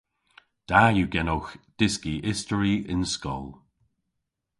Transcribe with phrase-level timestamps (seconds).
[0.69, 3.47] Da yw genowgh dyski istori y'n skol.